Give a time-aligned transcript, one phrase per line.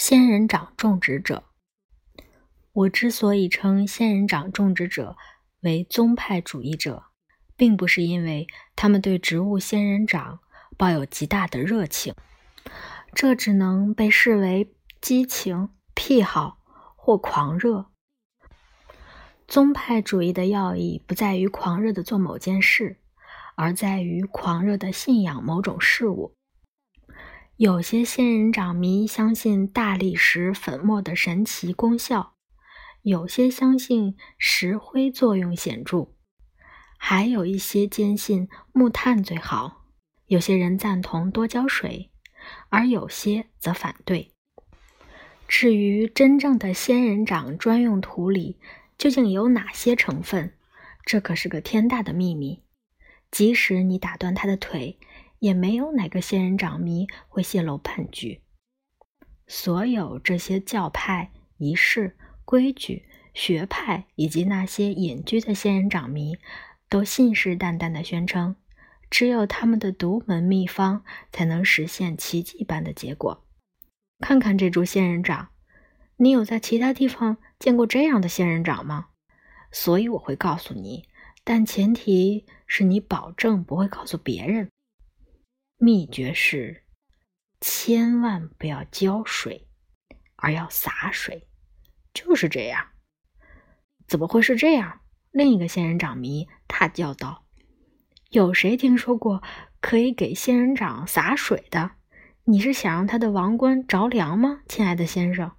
[0.00, 1.42] 仙人掌种植者，
[2.72, 5.16] 我之所以称仙人掌种植者
[5.62, 7.06] 为宗派主义者，
[7.56, 10.38] 并不是因为他们对植物仙人掌
[10.76, 12.14] 抱有极大的热情，
[13.12, 16.60] 这只能被视为激情、癖好
[16.94, 17.86] 或狂热。
[19.48, 23.00] 宗派主义的要义不在于狂热的做某件事，
[23.56, 26.37] 而在于狂热的信仰某种事物。
[27.58, 32.36] 有些仙人掌迷相信大理石粉末的神奇功效，
[33.02, 36.12] 有些相信石灰作用显著，
[36.98, 39.86] 还有一些坚信木炭最好。
[40.28, 42.12] 有些人赞同多浇水，
[42.68, 44.30] 而有些则反对。
[45.48, 48.60] 至于真正的仙人掌专用土里
[48.96, 50.54] 究竟有哪些成分，
[51.04, 52.62] 这可是个天大的秘密。
[53.32, 55.00] 即使你打断他的腿。
[55.38, 58.42] 也没有哪个仙人掌迷会泄露半句。
[59.46, 66.36] 所有这些教派、仪式、规矩、学派，以及那些隐居的仙人掌迷，
[66.88, 68.56] 都信誓旦旦地宣称，
[69.08, 73.44] 只有他们的独门秘方才能实现奇迹般的结果。
[74.20, 75.48] 看看这株仙人掌，
[76.16, 79.08] 你有在其他地方见过这样的仙人掌吗？
[79.70, 81.04] 所以我会告诉你，
[81.44, 84.70] 但前提是你保证不会告诉别人。
[85.80, 86.82] 秘诀是，
[87.60, 89.68] 千万不要浇水，
[90.34, 91.46] 而要洒水。
[92.12, 92.84] 就是这样。
[94.08, 95.02] 怎么会是这样？
[95.30, 97.44] 另一个仙人掌迷大叫道
[98.30, 99.40] ：“有谁听说过
[99.80, 101.92] 可以给仙人掌洒水的？
[102.42, 105.52] 你是想让他的王冠着凉吗，亲爱的先生？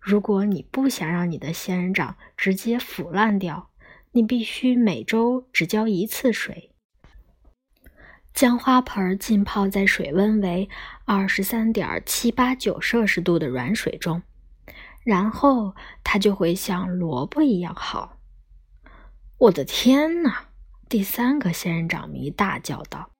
[0.00, 3.70] 如果你不想让你的仙人掌直接腐烂掉，
[4.12, 6.70] 你必须每周只浇一次水。”
[8.42, 10.68] 将花盆浸泡在水温为
[11.04, 14.20] 二十三点七八九摄氏度的软水中，
[15.04, 18.18] 然后它就会像萝卜一样好。
[19.38, 20.46] 我的天哪！
[20.88, 23.10] 第三个仙人掌迷大叫道：“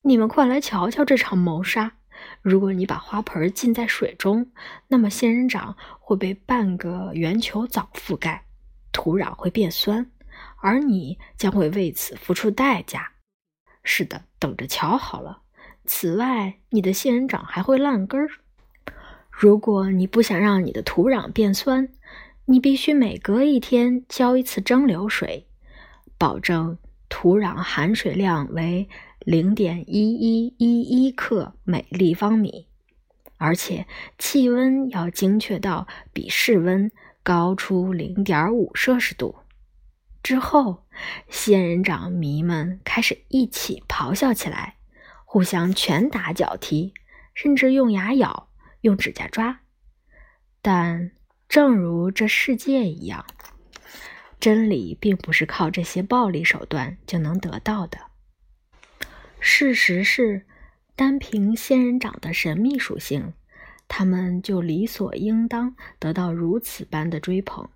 [0.00, 1.92] 你们快来瞧瞧这场谋杀！
[2.40, 4.50] 如果你把花盆浸在水中，
[4.88, 8.46] 那么仙人掌会被半个圆球藻覆盖，
[8.90, 10.10] 土壤会变酸，
[10.62, 13.12] 而你将会为此付出代价。”
[13.82, 15.42] 是的，等着瞧好了。
[15.84, 18.28] 此外，你的仙人掌还会烂根儿。
[19.30, 21.88] 如果你不想让你的土壤变酸，
[22.44, 25.46] 你必须每隔一天浇一次蒸馏水，
[26.18, 26.76] 保证
[27.08, 28.88] 土壤含水量为
[29.20, 32.66] 零点一一一一克每立方米，
[33.38, 33.86] 而且
[34.18, 36.90] 气温要精确到比室温
[37.22, 39.34] 高出零点五摄氏度。
[40.22, 40.84] 之后，
[41.28, 44.76] 仙人掌迷们开始一起咆哮起来，
[45.24, 46.92] 互相拳打脚踢，
[47.34, 48.50] 甚至用牙咬、
[48.82, 49.60] 用指甲抓。
[50.60, 51.12] 但
[51.48, 53.24] 正如这世界一样，
[54.38, 57.98] 真理并不是靠这些暴力手段就能得到的。
[59.40, 60.46] 事实是，
[60.94, 63.32] 单凭仙人掌的神秘属性，
[63.88, 67.66] 他们就理所应当得到如此般的追捧。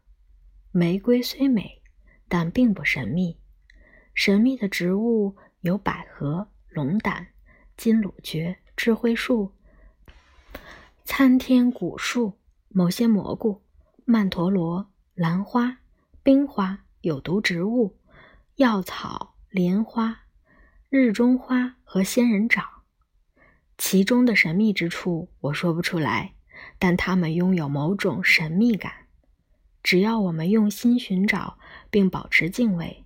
[0.72, 1.80] 玫瑰虽美。
[2.28, 3.38] 但并不神秘。
[4.14, 7.28] 神秘的植物有百合、龙胆、
[7.76, 9.52] 金缕蕨、智慧树、
[11.04, 13.62] 参天古树、某些蘑菇、
[14.04, 15.78] 曼陀罗、兰花、
[16.22, 17.96] 冰花、有毒植物、
[18.56, 20.20] 药草、莲花、
[20.88, 22.64] 日中花和仙人掌。
[23.76, 26.34] 其中的神秘之处我说不出来，
[26.78, 29.03] 但它们拥有某种神秘感。
[29.84, 31.58] 只要我们用心寻找，
[31.90, 33.04] 并保持敬畏，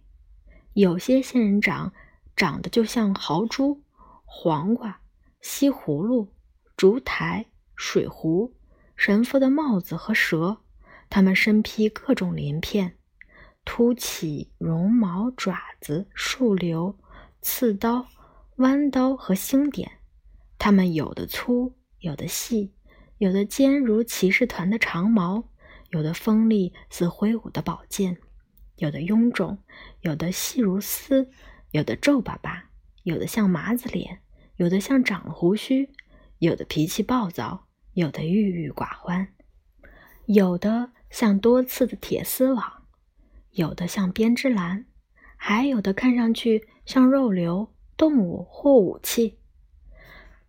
[0.75, 1.93] 有些仙人掌
[2.37, 3.83] 长得就像豪猪、
[4.25, 5.01] 黄瓜、
[5.41, 6.33] 西葫芦、
[6.77, 8.55] 烛台、水壶、
[8.95, 10.59] 神父的帽子和蛇。
[11.11, 12.97] 它们身披各种鳞片，
[13.65, 16.97] 凸起绒毛、爪子、树瘤、
[17.41, 18.07] 刺刀、
[18.57, 19.91] 弯刀和星点。
[20.59, 22.73] 它们有的粗，有的细，
[23.17, 25.49] 有的尖如骑士团的长矛。
[25.91, 28.19] 有的锋利似挥舞的宝剑，
[28.77, 29.59] 有的臃肿，
[30.03, 31.31] 有的细如丝，
[31.71, 32.71] 有的皱巴巴，
[33.05, 34.21] 有的像麻子脸，
[34.57, 35.91] 有的像长了胡须，
[36.39, 39.29] 有的脾气暴躁，有的郁郁寡欢，
[40.27, 42.85] 有的像多刺的铁丝网，
[43.53, 44.85] 有的像编织篮，
[45.37, 49.39] 还有的看上去像肉瘤、动物或武器。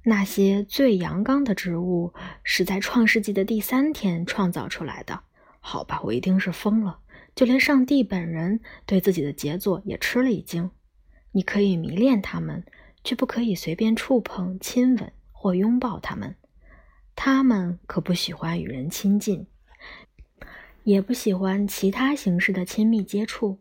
[0.04, 2.14] 那些最阳刚的植物
[2.44, 5.24] 是在创世纪的第三天创造出来的。
[5.60, 7.00] 好吧，我一定是疯了。
[7.36, 10.72] 就连上帝本人对自己的杰作也吃了一惊。
[11.32, 12.66] 你可以迷恋他们，
[13.04, 16.36] 却不可以随便触碰、亲吻或拥抱他们。
[17.16, 19.48] 他们可不喜欢与人亲近，
[20.84, 23.60] 也不喜欢其他形式的亲密接触。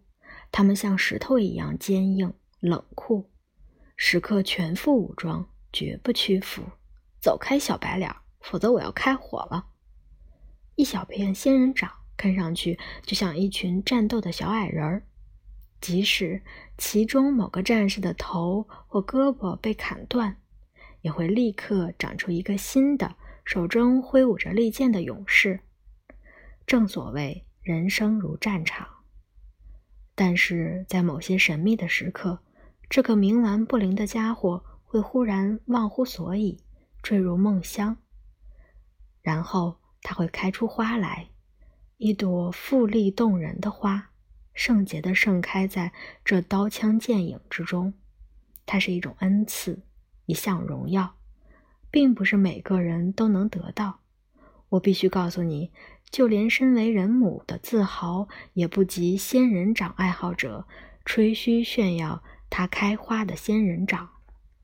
[0.50, 3.28] 他们像石头一样坚硬冷酷，
[3.96, 6.62] 时刻全副武装，绝不屈服。
[7.20, 9.66] 走开，小白脸，否则我要开火了！
[10.78, 15.02] 一小片仙人掌看上去就像一群战斗的小矮人儿，
[15.80, 16.40] 即使
[16.76, 20.36] 其中某个战士的头或胳膊被砍断，
[21.00, 25.58] 也会立刻长出一个新的，手中挥舞着利剑的勇士。
[26.64, 28.86] 正所谓人生如战场，
[30.14, 32.38] 但是在某些神秘的时刻，
[32.88, 36.60] 这个冥顽不灵的家伙会忽然忘乎所以，
[37.02, 37.96] 坠入梦乡，
[39.22, 39.80] 然后。
[40.02, 41.28] 它会开出花来，
[41.96, 44.10] 一朵富丽动人的花，
[44.54, 45.92] 圣洁的盛开在
[46.24, 47.94] 这刀枪剑影之中。
[48.64, 49.82] 它是一种恩赐，
[50.26, 51.16] 一项荣耀，
[51.90, 54.00] 并不是每个人都能得到。
[54.70, 55.72] 我必须告诉你，
[56.10, 60.66] 就连身为人母的自豪，也不及仙人掌爱好者
[61.04, 64.10] 吹嘘炫耀它开花的仙人掌。